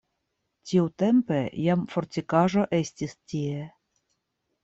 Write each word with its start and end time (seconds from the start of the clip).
Tiutempe 0.69 1.35
jam 1.65 1.83
fortikaĵo 1.95 2.63
estis 2.79 3.13
tie. 3.35 3.61